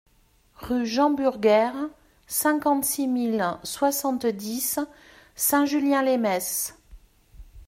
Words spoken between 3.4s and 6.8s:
soixante-dix Saint-Julien-lès-Metz